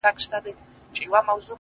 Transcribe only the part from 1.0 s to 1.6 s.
رياضت غواړمه;